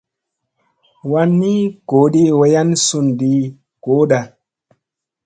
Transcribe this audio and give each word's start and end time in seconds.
Wanni 1.11 1.51
goodi 1.89 2.23
wayan 2.39 2.69
sundi 2.85 3.33
gooda. 3.83 4.19